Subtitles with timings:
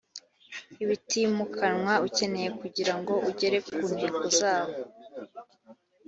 [0.83, 4.77] ibitimukanwa ukeneye kugira ngo ugere ku ntego zawo